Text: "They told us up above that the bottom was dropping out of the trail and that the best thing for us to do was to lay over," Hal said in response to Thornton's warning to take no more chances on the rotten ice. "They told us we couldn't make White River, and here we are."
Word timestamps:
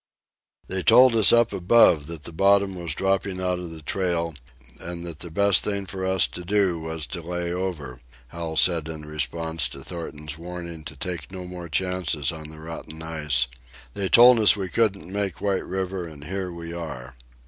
"They 0.67 0.81
told 0.81 1.15
us 1.15 1.31
up 1.31 1.53
above 1.53 2.07
that 2.07 2.23
the 2.23 2.31
bottom 2.31 2.73
was 2.73 2.95
dropping 2.95 3.39
out 3.39 3.59
of 3.59 3.69
the 3.69 3.83
trail 3.83 4.33
and 4.79 5.05
that 5.05 5.19
the 5.19 5.29
best 5.29 5.63
thing 5.63 5.85
for 5.85 6.07
us 6.07 6.25
to 6.29 6.43
do 6.43 6.79
was 6.79 7.05
to 7.05 7.21
lay 7.21 7.53
over," 7.53 7.99
Hal 8.29 8.55
said 8.55 8.87
in 8.87 9.05
response 9.05 9.67
to 9.67 9.83
Thornton's 9.83 10.39
warning 10.39 10.83
to 10.85 10.95
take 10.95 11.31
no 11.31 11.45
more 11.45 11.69
chances 11.69 12.31
on 12.31 12.49
the 12.49 12.57
rotten 12.59 13.03
ice. 13.03 13.45
"They 13.93 14.09
told 14.09 14.39
us 14.39 14.55
we 14.55 14.69
couldn't 14.69 15.05
make 15.13 15.39
White 15.39 15.67
River, 15.67 16.07
and 16.07 16.23
here 16.23 16.51
we 16.51 16.73
are." 16.73 17.13